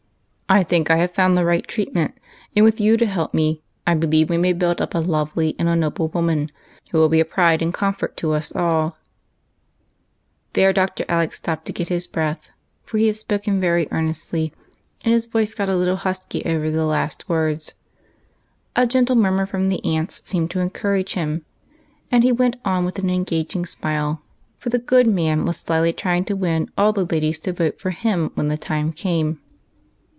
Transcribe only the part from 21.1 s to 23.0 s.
him, and he went on with